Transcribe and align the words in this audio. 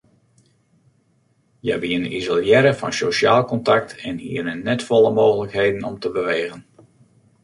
Hja 1.65 1.75
wiene 1.83 2.07
isolearre 2.19 2.71
fan 2.79 2.93
sosjaal 2.99 3.43
kontakt 3.51 3.89
en 4.07 4.17
hiene 4.25 4.53
net 4.65 4.81
folle 4.87 5.11
mooglikheden 5.19 5.87
om 5.91 5.95
te 6.01 6.09
bewegen. 6.17 6.61